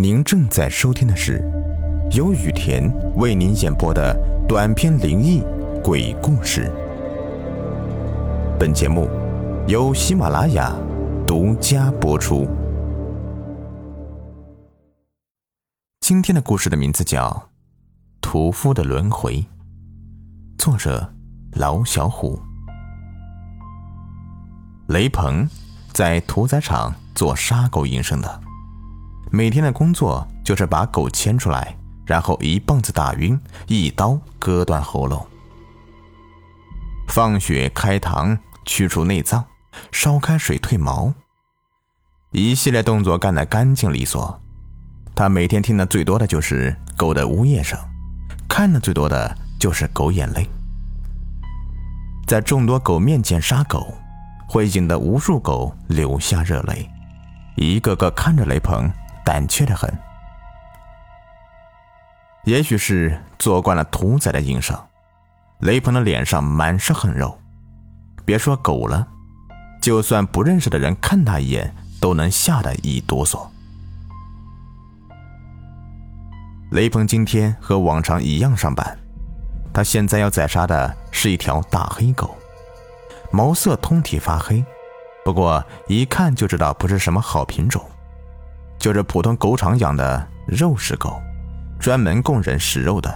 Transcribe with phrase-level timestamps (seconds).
[0.00, 1.42] 您正在收听的是
[2.12, 4.16] 由雨田为您演播的
[4.46, 5.42] 短篇灵异
[5.82, 6.70] 鬼故事。
[8.60, 9.10] 本节目
[9.66, 10.72] 由喜马拉雅
[11.26, 12.46] 独家播出。
[15.98, 17.28] 今天的故事的名字叫
[18.20, 19.34] 《屠夫的轮回》，
[20.56, 21.12] 作者
[21.54, 22.38] 老小虎。
[24.86, 25.50] 雷鹏
[25.92, 28.47] 在屠宰场做杀狗营生的。
[29.30, 31.76] 每天的工作就是把狗牵出来，
[32.06, 35.26] 然后一棒子打晕，一刀割断喉咙，
[37.08, 39.44] 放血开膛，去除内脏，
[39.92, 41.12] 烧开水褪毛，
[42.30, 44.40] 一系列动作干得干净利索。
[45.14, 47.78] 他每天听的最多的就是狗的呜咽声，
[48.48, 50.48] 看的最多的就是狗眼泪。
[52.26, 53.92] 在众多狗面前杀狗，
[54.48, 56.88] 会引得无数狗流下热泪，
[57.56, 58.90] 一个个看着雷鹏。
[59.28, 59.92] 胆怯的很，
[62.44, 64.74] 也许是做惯了屠宰的营生，
[65.58, 67.38] 雷鹏的脸上满是横肉。
[68.24, 69.06] 别说狗了，
[69.82, 73.46] 就算不认识的人看他一眼，都能吓得一哆嗦。
[76.70, 78.98] 雷鹏今天和往常一样上班，
[79.74, 82.34] 他现在要宰杀的是一条大黑狗，
[83.30, 84.64] 毛色通体发黑，
[85.22, 87.84] 不过一看就知道不是什么好品种。
[88.78, 91.20] 就是普通狗场养的肉食狗，
[91.80, 93.12] 专门供人食肉的。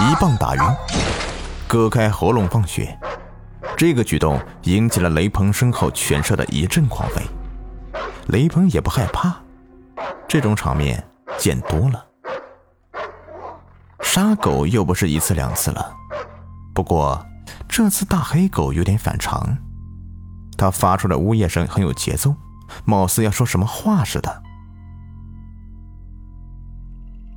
[0.00, 0.62] 一棒打晕，
[1.68, 2.98] 割开喉咙放血，
[3.76, 7.22] 这个举动引起了雷鹏身后犬舍的一阵狂吠。
[8.28, 9.34] 雷鹏也不害怕，
[10.28, 11.02] 这种场面
[11.38, 12.06] 见多了。
[14.00, 15.92] 杀狗又不是一次两次了，
[16.74, 17.24] 不过
[17.68, 19.56] 这次大黑狗有点反常，
[20.56, 22.34] 它发出的呜咽声很有节奏。
[22.84, 24.42] 貌似要说什么话似的，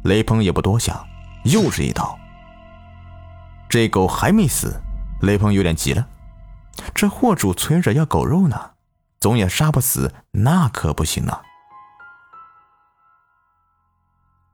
[0.04, 1.06] 雷鹏也不多想，
[1.44, 2.18] 又是一刀。
[3.70, 4.82] 这狗还没死，
[5.22, 6.08] 雷鹏有点急了。
[6.94, 8.72] 这货主催着要狗肉呢，
[9.20, 11.42] 总也杀不死，那可不行啊！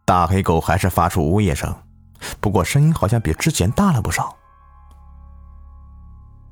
[0.06, 1.76] 大黑狗还是发出呜咽声，
[2.40, 4.36] 不过声音好像比之前大了不少。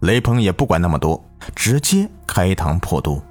[0.01, 1.23] 雷鹏也不管那么多，
[1.55, 3.21] 直接开膛破肚。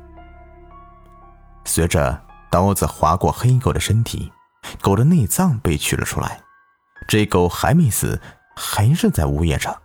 [1.68, 2.18] 随着
[2.50, 4.32] 刀子划过黑狗的身体，
[4.80, 6.40] 狗的内脏被取了出来。
[7.06, 8.18] 这狗还没死，
[8.56, 9.82] 还是在呜咽着。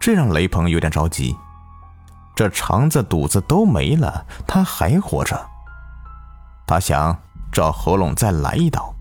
[0.00, 1.36] 这让雷鹏有点着急。
[2.34, 5.46] 这肠子、肚子都没了，他还活着。
[6.66, 7.14] 他想
[7.52, 8.94] 找喉咙再来一刀，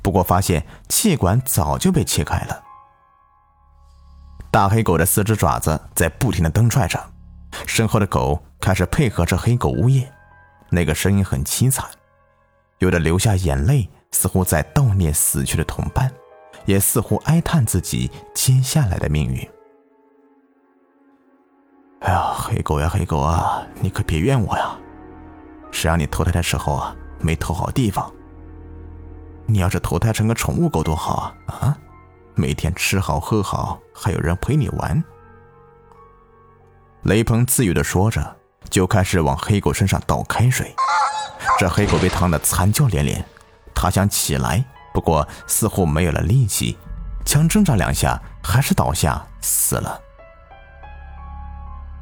[0.00, 2.62] 不过发现气管早就被切开了。
[4.52, 7.04] 大黑狗的四只爪子在不停的蹬踹着。
[7.66, 10.10] 身后的狗开始配合着黑狗呜咽，
[10.70, 11.84] 那个声音很凄惨，
[12.78, 16.10] 有的流下眼泪，似乎在悼念死去的同伴，
[16.64, 19.46] 也似乎哀叹自己接下来的命运。
[22.00, 24.74] 哎呀，黑狗呀，黑狗啊，你可别怨我呀！
[25.70, 28.10] 谁让你投胎的时候啊没投好地方？
[29.44, 31.52] 你要是投胎成个宠物狗多好啊！
[31.60, 31.78] 啊，
[32.34, 35.04] 每天吃好喝好，还有人陪你玩。
[37.02, 38.34] 雷鹏自语的说着，
[38.74, 40.74] 就开始往黑狗身上倒开水。
[41.56, 43.24] 这黑狗被烫得惨叫连连，
[43.72, 46.76] 它想起来，不过似乎没有了力气，
[47.24, 50.00] 强挣扎两下，还是倒下死了。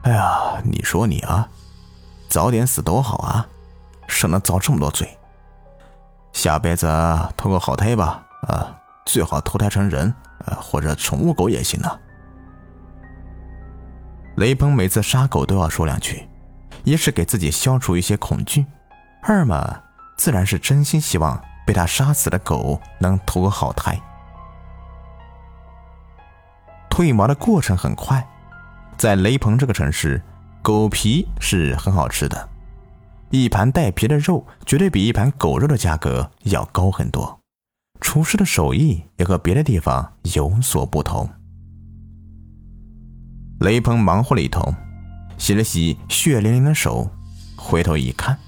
[0.05, 1.47] 哎呀，你说你啊，
[2.31, 3.47] 早点死多好啊，
[4.09, 5.07] 省得遭这么多罪。
[6.33, 6.89] 下辈子
[7.37, 10.15] 投个好胎吧，啊，最好投胎成人，
[10.47, 12.01] 呃，或者宠物狗也行呢。
[14.37, 16.27] 雷鹏每次杀狗都要说两句，
[16.85, 18.67] 一是给自己消除一些恐惧，
[19.23, 19.83] 二嘛
[20.17, 24.01] 自然是真心希望被他杀死的狗能投个好胎。
[26.91, 28.27] 褪毛的过程很快，
[28.99, 30.21] 在雷鹏这个城市，
[30.61, 32.49] 狗皮是很好吃的，
[33.31, 37.41] 一盘带皮的肉绝对比一盘狗肉的价格要高很多，
[38.01, 41.29] 厨师的手艺也和别的地方有所不同。
[43.61, 44.75] 雷鹏忙活了一通，
[45.43, 47.11] 洗了洗血淋淋的手，
[47.57, 48.39] 回头一看，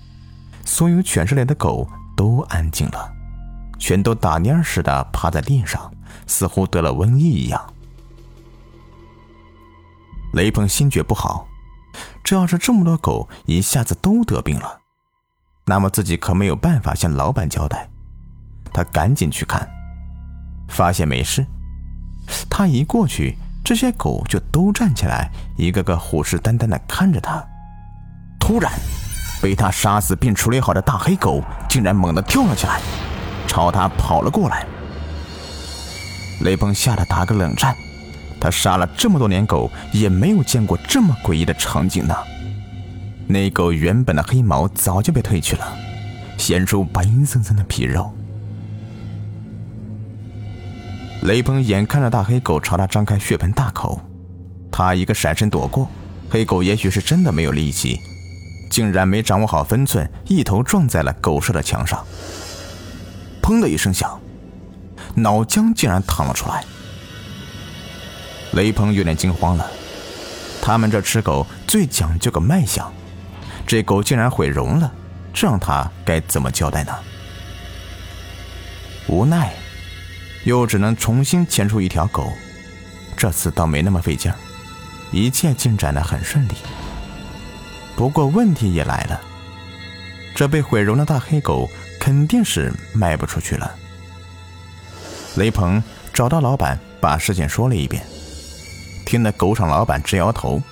[0.65, 3.13] 所有犬舍里的狗都安静了，
[3.81, 5.93] 全都打蔫似的趴在地上，
[6.29, 7.61] 似乎得了瘟疫一样。
[10.35, 11.49] 雷鹏心觉不好，
[12.23, 14.79] 这要是这么多狗一下子都得病了，
[15.65, 17.91] 那么自己可没有办法向老板交代。
[18.73, 19.69] 他赶紧去看，
[20.69, 21.45] 发现没事。
[22.49, 23.37] 他一过去。
[23.65, 27.43] 这些狗就都站起来，一个个虎视眈眈地看着他。
[28.39, 28.71] 突然，
[29.41, 32.79] 被他杀死并处理好的大黑狗竟然猛地跳了起来，
[33.47, 34.67] 朝他跑了过来。
[36.43, 37.75] 雷鹏吓得打个冷战，
[38.39, 42.15] 他杀了这么多年狗，也没有见过这么诡异的场景呢。
[43.27, 45.67] 那狗原本的黑毛早就被褪去了，
[46.37, 48.15] 显出白森森的皮肉。
[51.25, 53.99] 雷鹏眼看着大黑狗朝他张开血盆大口，
[54.71, 55.89] 他一个闪身躲过，
[56.29, 57.99] 黑狗也许是真的没有力气。
[58.71, 62.05] 竟然没掌握好分寸，一头撞在了狗舍的墙上。
[63.41, 64.21] 砰的一声响，
[65.15, 66.63] 脑浆竟然淌了出来。
[68.53, 69.67] 雷鹏有点惊慌了，
[70.61, 72.93] 他们这吃狗最讲究个卖相，
[73.67, 74.93] 这狗竟然毁容了，
[75.33, 76.93] 这让他该怎么交代呢？
[79.09, 79.55] 无奈，
[80.45, 82.33] 又只能重新牵出一条狗，
[83.17, 84.37] 这次倒没那么费劲儿，
[85.11, 86.53] 一切进展的很顺利。
[87.97, 89.21] 不过问题也来了，
[90.35, 91.69] 这被毁容的大黑狗
[91.99, 93.75] 肯定是卖不出去了。
[95.37, 95.83] 雷鹏
[96.13, 98.05] 找到老板，把事情说了一遍，
[99.07, 100.63] 听得狗场老板直摇头。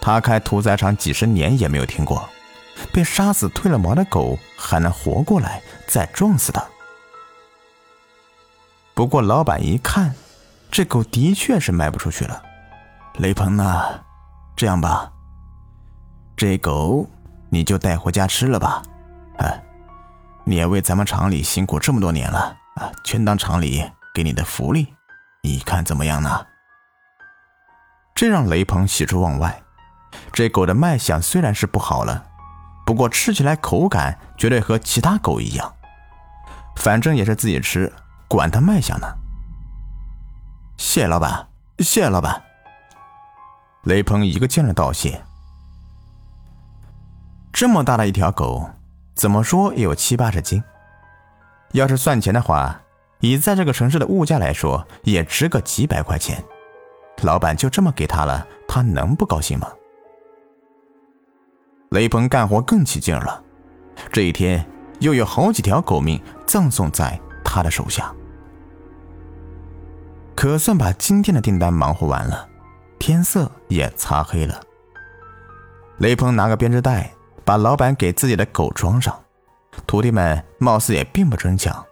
[0.00, 2.28] 他开屠宰场几十年也没有听过，
[2.92, 6.68] 被杀死褪了毛的狗还能活过来再撞死的。
[9.00, 10.14] 不过老板一看，
[10.70, 12.42] 这狗的确是卖不出去了。
[13.14, 13.98] 雷鹏啊，
[14.54, 15.10] 这样吧。
[16.36, 17.08] 这狗
[17.48, 18.82] 你就带回家吃了吧，
[19.38, 19.56] 啊，
[20.44, 24.92] 你也为咱们厂里辛苦这么多年了啊，全当厂里给你的福利，
[25.42, 26.46] 你看怎么样呢？
[28.14, 29.62] 这让雷鹏喜出望外。
[30.30, 32.22] 这狗的卖相虽然是不好了，
[32.84, 35.74] 不过吃起来口感绝对和其他狗一样。
[36.76, 37.90] 反正也是自己吃，
[38.30, 39.08] 管他卖相呢。
[40.76, 41.48] 谢老板，
[41.80, 42.40] 谢老板。
[43.82, 45.20] 雷鹏一个劲儿道谢。
[47.52, 48.70] 这么大的一条狗，
[49.16, 50.62] 怎么说也有七八十斤。
[51.72, 52.80] 要是算钱的话，
[53.18, 56.40] 以在这个城市的物价来说，也值个几百块钱。
[57.22, 59.68] 老板就这么给他了，他能不高兴吗？
[61.90, 63.42] 雷鹏干活更起劲了，
[64.12, 64.64] 这一天
[65.00, 68.14] 又有好几条狗命葬送在他的手下，
[70.40, 72.48] 可算把今天的订单忙活完了，
[72.98, 74.58] 天色也擦黑了。
[75.98, 77.12] 雷鹏拿个编织袋。
[77.44, 79.14] 把老板给自己的狗装上，
[79.86, 81.84] 徒弟们貌似也并不争抢，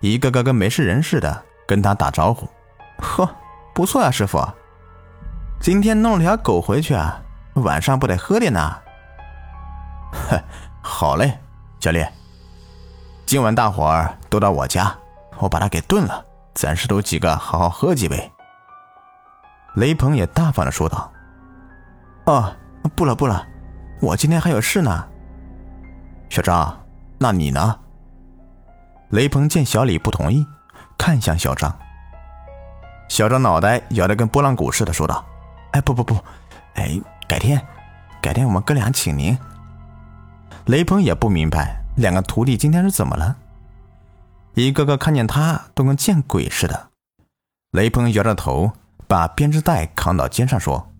[0.00, 2.46] 一个个跟没事人似的跟他打招呼。
[2.98, 3.30] 呵，
[3.72, 4.44] 不错啊，师傅，
[5.60, 7.22] 今天弄了条狗回去啊，
[7.54, 8.76] 晚上不得喝点呐？
[10.12, 10.42] 呵，
[10.82, 11.38] 好嘞，
[11.78, 12.12] 教练，
[13.24, 14.92] 今晚大伙儿都到我家，
[15.38, 16.24] 我把它给炖了，
[16.54, 18.30] 咱师徒几个好好喝几杯。
[19.74, 21.12] 雷鹏也大方的说道
[22.26, 22.54] ：“哦，
[22.94, 23.44] 不了不了。”
[24.00, 25.04] 我今天还有事呢，
[26.28, 26.84] 小张，
[27.18, 27.78] 那你呢？
[29.08, 30.46] 雷鹏见小李不同意，
[30.98, 31.74] 看向小张。
[33.08, 35.24] 小张脑袋摇得跟拨浪鼓似的，说道
[35.72, 36.16] ：“哎，不不不，
[36.74, 37.60] 哎，改天，
[38.20, 39.36] 改天我们哥俩请您。”
[40.66, 43.36] 雷鹏也不明白两个徒弟今天是怎么了，
[44.54, 46.90] 一个个看见他都跟见鬼似的。
[47.72, 48.72] 雷鹏摇着头，
[49.08, 50.92] 把编织袋扛到肩上，说：“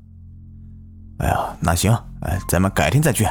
[1.19, 3.27] 哎呀，那行。”哎，咱们改天再聚。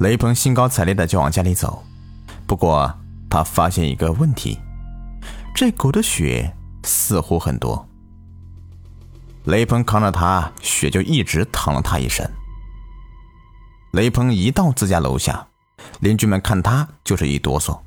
[0.00, 1.82] 雷鹏兴高采烈的就往家里走，
[2.46, 2.92] 不过
[3.30, 4.58] 他发现一个问题：
[5.54, 7.88] 这狗的血似乎很多。
[9.44, 12.30] 雷鹏扛着它，血就一直淌了他一身。
[13.92, 15.48] 雷鹏一到自家楼下，
[16.00, 17.78] 邻居们看他就是一哆嗦。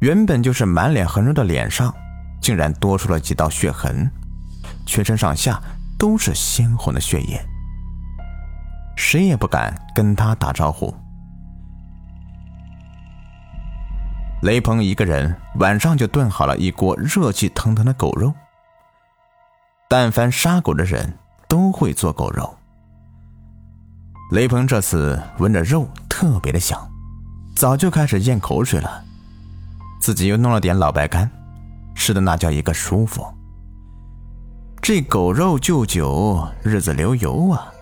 [0.00, 1.94] 原本就是满脸横肉的脸上，
[2.40, 4.10] 竟然多出了几道血痕，
[4.86, 5.60] 全身上下。
[5.96, 7.40] 都是鲜红的血液，
[8.96, 10.92] 谁也不敢跟他打招呼。
[14.42, 18.34] 雷鹏一个人晚上就炖好了一锅热气腾腾的狗肉。
[19.88, 21.16] 但凡杀狗的人
[21.48, 22.54] 都会做狗肉。
[24.34, 26.76] 雷鹏这次闻着肉特别的香，
[27.54, 29.04] 早就开始咽口水了。
[30.00, 31.30] 自己又弄了点老白干，
[31.94, 33.24] 吃的那叫一个舒服。
[34.82, 37.72] 这狗肉就酒，日子流油啊！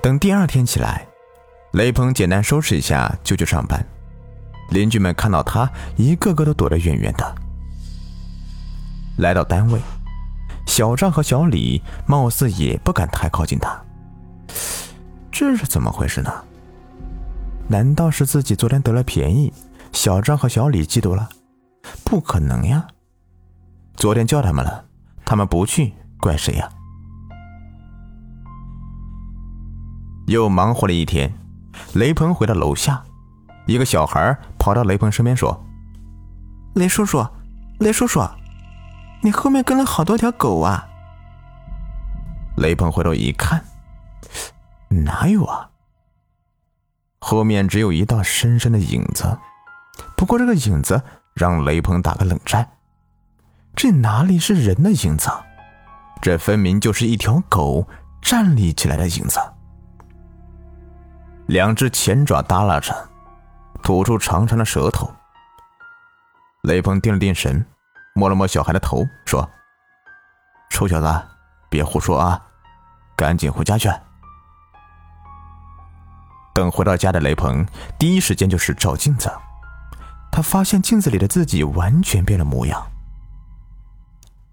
[0.00, 1.04] 等第二天起来，
[1.72, 3.84] 雷鹏简单收拾一下就去上班。
[4.70, 7.34] 邻居们看到他，一个个都躲得远远的。
[9.16, 9.80] 来到单位，
[10.78, 13.76] 小张和小李貌似也不敢太靠近他。
[15.32, 16.32] 这是怎么回事呢？
[17.66, 19.52] 难道是自己昨天得了便宜，
[19.90, 21.28] 小张和小李嫉妒了？
[22.04, 22.86] 不可能呀！
[23.96, 24.84] 昨天叫他们了，
[25.24, 26.68] 他们不去，怪谁呀？
[30.28, 31.34] 又忙活了一天，
[31.94, 33.02] 雷鹏回到楼下，
[33.66, 35.60] 一个小孩跑到雷鹏身边说
[36.76, 37.26] ：“雷叔叔，
[37.80, 38.20] 雷叔叔，
[39.20, 40.88] 你后面跟了好多条狗啊！”
[42.56, 43.64] 雷鹏回头一看，
[44.88, 45.70] 哪有啊？
[47.20, 49.38] 后面只有一道深深的影子。
[50.16, 51.02] 不过这个影子
[51.34, 52.68] 让雷鹏打个冷战，
[53.74, 55.30] 这哪里是人的影子？
[56.20, 57.86] 这分明就是一条狗
[58.20, 59.38] 站立起来的影子。
[61.46, 63.08] 两只前爪耷拉着，
[63.82, 65.08] 吐出长长的舌头。
[66.62, 67.64] 雷鹏定了定神，
[68.18, 69.48] 摸了摸小孩的头，说
[70.70, 71.26] ：“臭小子，
[71.70, 72.42] 别胡说啊！”
[73.14, 73.88] 赶紧回家去。
[76.52, 77.64] 等回到家的雷鹏，
[77.96, 79.30] 第一时间就是照镜子。
[80.32, 82.84] 他发现镜子里的自己完全变了模样，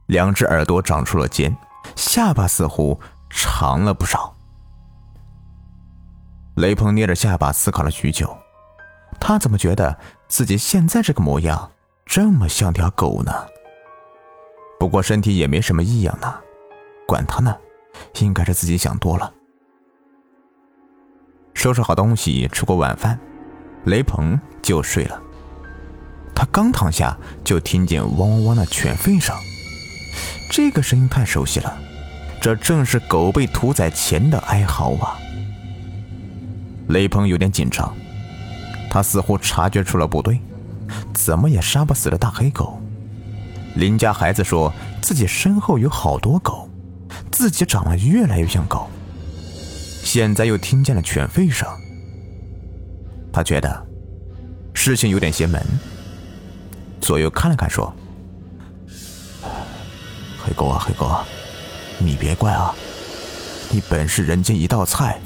[0.06, 1.58] 两只耳朵长出了尖，
[1.96, 3.00] 下巴似乎
[3.32, 4.36] 长了不少。
[6.58, 8.38] 雷鹏捏着下巴思考了许久，
[9.20, 11.72] 他怎么觉得自己现在这个模样
[12.06, 13.34] 这么像条狗呢？
[14.80, 16.34] 不过身体也没什么异样呢，
[17.08, 17.56] 管他呢。
[18.20, 19.34] 应该是自己想多了。
[21.54, 23.18] 收拾好东西，吃过晚饭，
[23.86, 25.22] 雷鹏就睡了。
[26.36, 29.34] 他刚躺下，就听见汪汪汪的犬吠声。
[30.52, 31.78] 这个声音太熟悉了，
[32.42, 35.18] 这正是狗被屠宰前的哀嚎啊！
[36.90, 37.96] 雷鹏有点紧张，
[38.90, 40.42] 他似乎察觉出了不对，
[41.14, 42.82] 怎么也杀不死的大黑狗。
[43.76, 46.70] 邻家孩子说自己身后有好多狗。
[47.32, 48.90] 自己长得越来越像狗，
[50.04, 51.68] 现在又听见了犬吠声，
[53.32, 53.86] 他觉得
[54.74, 55.62] 事情有点邪门，
[57.00, 57.94] 左右看了看，说
[60.44, 61.26] ：“黑狗啊，黑狗啊，
[62.00, 62.74] 你别怪啊，
[63.70, 65.20] 你本是人间一道菜，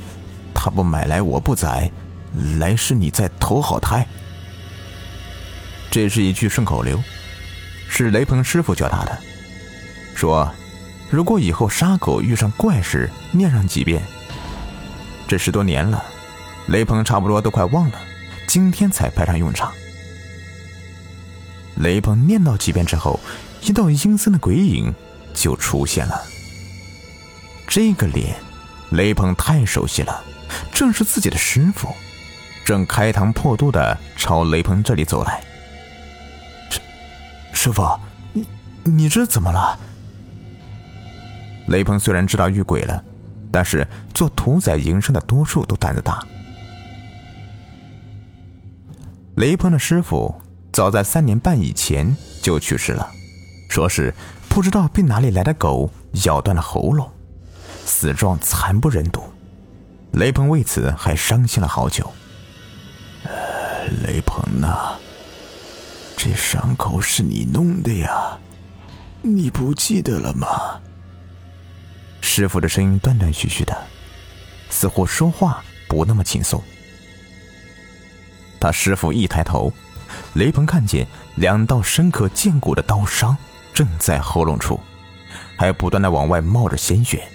[0.53, 1.89] 他不买来我不宰，
[2.59, 4.05] 来世你再投好胎。”
[5.89, 7.01] 这是一句顺口溜，
[7.89, 9.19] 是雷鹏师傅教他的，
[10.15, 10.49] 说。
[11.11, 13.99] 如果以后杀狗遇上怪事，念上几遍。
[15.27, 16.05] 这十多年了，
[16.67, 17.99] 雷鹏差不多都快忘了，
[18.47, 19.73] 今天才派上用场。
[21.77, 23.19] 雷鹏念叨几遍之后，
[23.63, 24.93] 一道阴森的鬼影
[25.33, 26.21] 就出现了。
[27.67, 28.35] 这个脸，
[28.91, 30.23] 雷鹏太熟悉了，
[30.71, 31.87] 正是自己的师傅，
[32.63, 35.43] 正开膛破肚的朝雷鹏这里走来。
[37.53, 37.83] 师傅，
[38.33, 38.45] 你
[38.83, 39.77] 你这怎么了？
[41.67, 43.03] 雷鹏虽然知道遇鬼了，
[43.51, 46.25] 但是做屠宰营生的多数都胆子大。
[49.35, 50.41] 雷鹏的师傅
[50.71, 53.07] 早在三年半以前就去世了，
[53.69, 54.13] 说是
[54.49, 55.91] 不知道被哪里来的狗
[56.25, 57.09] 咬断了喉咙，
[57.85, 59.23] 死状惨不忍睹。
[60.13, 62.11] 雷鹏为此还伤心了好久。
[63.23, 64.97] 呃雷鹏呐，
[66.21, 68.37] 这伤口是你弄的呀，
[69.21, 70.77] 你不记得了吗？
[72.19, 73.73] 师傅的声音断断续续的，
[74.69, 76.61] 似乎说话不那么轻松。
[78.59, 79.71] 他师傅一抬头，
[80.33, 83.37] 雷鹏看见两道深可见骨的刀伤
[83.73, 84.77] 正在喉咙处，
[85.57, 87.25] 还不断的往外冒着鲜血。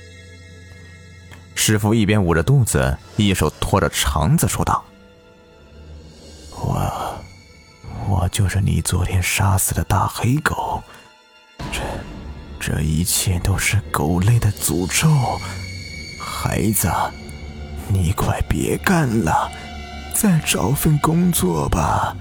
[1.55, 4.85] 师傅一边捂着肚子，一手托着肠子说道
[6.53, 7.04] ：“我，
[8.09, 10.83] 我就是你昨天杀死的大黑狗。”
[11.73, 11.81] 这。
[12.67, 15.07] 这一切都是狗类的诅咒，
[16.19, 16.91] 孩子，
[17.89, 19.51] 你快别干了，
[20.15, 22.17] 再找份工作吧。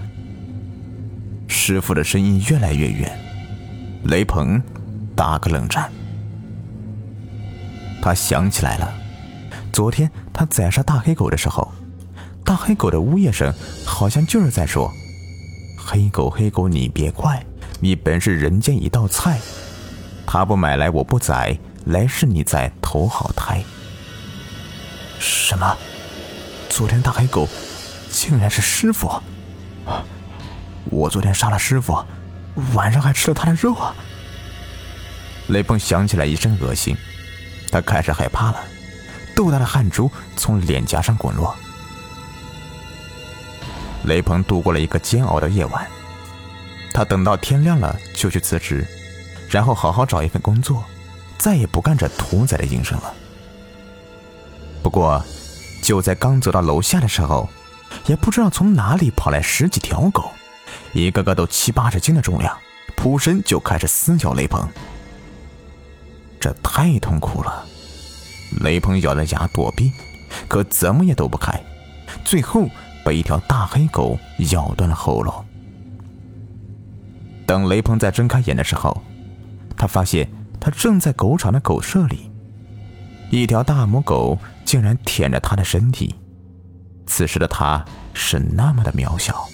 [1.48, 3.18] 师傅的声音越来越远，
[4.04, 4.62] 雷鹏
[5.16, 5.90] 打个冷战。
[8.02, 8.94] 他想起来了，
[9.72, 11.72] 昨天他宰杀大黑狗的时候，
[12.44, 13.54] 大黑狗的呜咽声
[13.86, 14.92] 好像就是在说
[15.86, 17.46] ：“黑狗，黑狗，你别怪，
[17.80, 19.40] 你本是人间一道菜。”
[20.25, 23.62] 他不买来，我不宰，来世你再投好胎。
[25.20, 25.78] 什么？
[26.70, 27.48] 昨天大黑狗
[28.10, 29.22] 竟然是师傅！
[30.86, 32.04] 我昨天杀了师傅，
[32.74, 33.94] 晚上还吃了他的肉啊！
[35.48, 36.96] 雷鹏想起来一阵恶心，
[37.70, 38.58] 他开始害怕了，
[39.36, 41.56] 豆大的汗珠从脸颊上滚落。
[44.05, 45.88] 雷鹏度过了一个煎熬的夜晚，
[46.93, 48.86] 他等到天亮了就去辞职。
[49.50, 50.83] 然后好好找一份工作，
[51.38, 53.13] 再也不干这屠宰的营生了。
[54.81, 55.24] 不过，
[55.83, 57.48] 就在刚走到楼下的时候，
[58.07, 60.31] 也不知道从哪里跑来十几条狗，
[60.91, 62.57] 一个个都七八十斤的重量，
[62.95, 64.67] 扑身就开始撕咬雷鹏。
[66.39, 67.63] 这太痛苦了，
[68.62, 69.91] 雷鹏咬着牙躲避，
[70.48, 71.63] 可怎么也躲不开，
[72.25, 72.67] 最后
[73.03, 74.17] 被一条大黑狗
[74.51, 75.45] 咬断了喉咙。
[77.45, 79.01] 等雷鹏再睁开眼的时候，
[79.75, 80.29] 他发现
[80.60, 82.31] 他正在狗场的狗舍里，
[83.29, 86.15] 一条大母狗竟然舔着他的身体。
[87.05, 87.83] 此时的他
[88.13, 89.45] 是那么的渺小。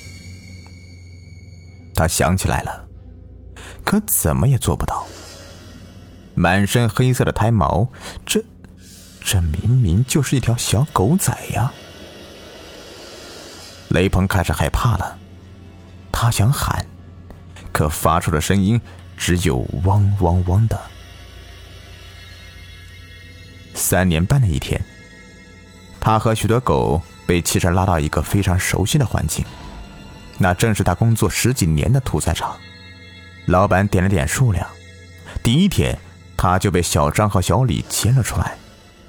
[1.95, 2.87] 他想起来了，
[3.83, 5.05] 可怎么也做不到。
[6.35, 7.89] 满身黑色的胎毛，
[8.25, 8.41] 这，
[9.19, 11.73] 这明明就是一条小狗仔呀！
[13.89, 15.17] 雷鹏开始害怕了，
[16.11, 16.85] 他想喊，
[17.71, 18.79] 可发出的声音
[19.17, 20.79] 只有汪汪汪的。
[23.73, 24.81] 三年半的一天，
[25.99, 29.45] 他和许多狗被汽车拉到一个非常熟悉的环境，
[30.37, 32.55] 那正是他工作十几年的屠宰场。
[33.45, 34.67] 老板点了点数量，
[35.43, 35.97] 第一天。
[36.41, 38.55] 他就被小张和小李牵了出来，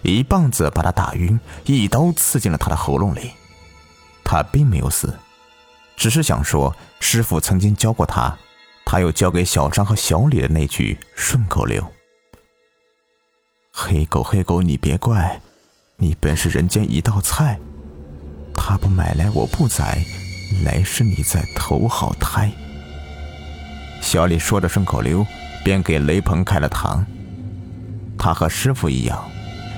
[0.02, 3.30] 一棒子把他打晕，一刀刺进了他的喉咙里。
[4.30, 5.12] 他并没有死，
[5.96, 8.32] 只是想说师傅曾经教过他，
[8.86, 11.84] 他又教给小张和小李的那句顺口溜
[13.74, 15.40] ：“黑狗黑狗你别怪，
[15.96, 17.58] 你本是人间一道菜，
[18.54, 20.00] 他不买来我不宰，
[20.64, 22.52] 来世你再投好胎。”
[24.00, 25.26] 小李说着顺口溜，
[25.64, 27.04] 便给雷鹏开了膛。
[28.16, 29.28] 他和师傅一样，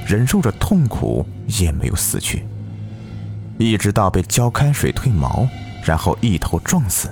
[0.07, 2.45] 忍受着痛苦，也没有死去，
[3.62, 5.49] 一直到被浇开水褪毛，
[5.85, 7.09] 然后一头撞死。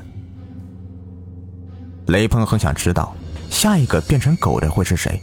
[2.08, 3.14] 雷鹏很想知道，
[3.48, 5.20] 下一个变成狗的会是谁？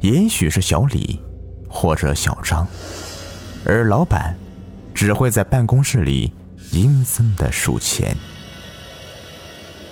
[0.00, 1.20] 也许是小李，
[1.68, 2.64] 或者小张，
[3.66, 4.36] 而老板
[4.94, 6.32] 只会在办公室里
[6.70, 8.16] 阴森的数钱。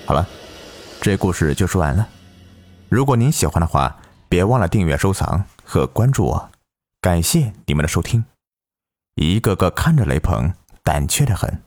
[0.07, 0.25] 好了，
[1.01, 2.07] 这故事就说完了。
[2.89, 3.97] 如果您喜欢的话，
[4.29, 6.51] 别忘了订阅、收藏和关注我，
[7.01, 8.25] 感谢你们的收听。
[9.15, 11.63] 一个个看着雷鹏，胆怯得很。